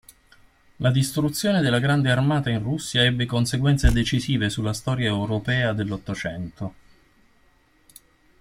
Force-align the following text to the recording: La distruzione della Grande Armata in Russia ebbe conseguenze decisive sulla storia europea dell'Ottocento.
La 0.77 0.89
distruzione 0.89 1.61
della 1.61 1.77
Grande 1.77 2.09
Armata 2.09 2.49
in 2.49 2.57
Russia 2.63 3.03
ebbe 3.03 3.27
conseguenze 3.27 3.91
decisive 3.91 4.49
sulla 4.49 4.73
storia 4.73 5.09
europea 5.09 5.73
dell'Ottocento. 5.73 6.73